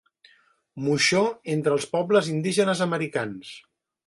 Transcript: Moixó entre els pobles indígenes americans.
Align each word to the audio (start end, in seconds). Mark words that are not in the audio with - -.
Moixó 0.85 1.21
entre 1.57 1.75
els 1.75 1.87
pobles 1.93 2.31
indígenes 2.37 2.83
americans. 2.89 3.55